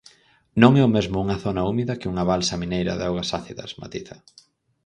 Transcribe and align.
Non 0.61 0.71
é 0.81 0.83
o 0.87 0.93
mesmo 0.95 1.21
unha 1.25 1.41
zona 1.45 1.65
húmida 1.67 1.97
que 1.99 2.09
unha 2.11 2.27
balsa 2.31 2.59
mineira 2.61 2.97
de 2.99 3.03
augas 3.09 3.29
ácidas, 3.39 3.71
matiza. 3.81 4.15